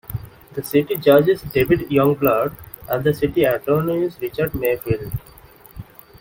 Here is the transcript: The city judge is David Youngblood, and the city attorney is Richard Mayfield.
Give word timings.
The 0.53 0.63
city 0.63 0.95
judge 0.95 1.27
is 1.27 1.43
David 1.43 1.81
Youngblood, 1.91 2.55
and 2.89 3.03
the 3.03 3.13
city 3.13 3.43
attorney 3.43 3.97
is 4.05 4.19
Richard 4.19 4.55
Mayfield. 4.55 5.11